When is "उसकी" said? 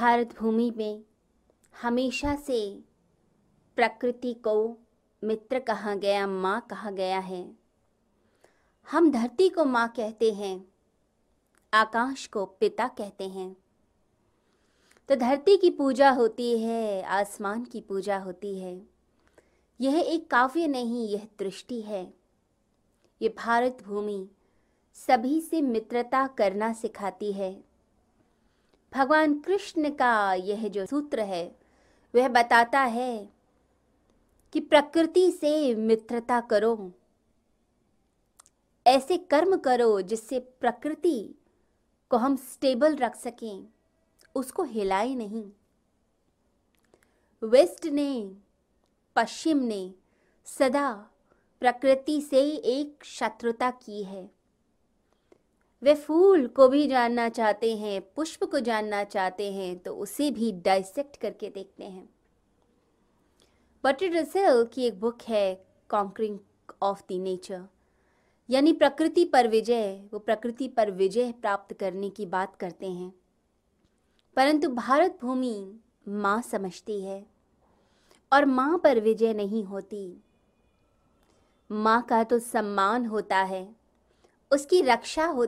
84.52-84.82